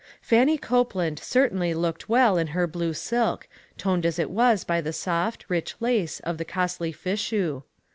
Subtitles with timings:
[0.19, 4.93] Fannie Copeland certainly looked well in her blue silk, toned as it was by the
[4.93, 7.61] soft, rich lace of the costly fichu.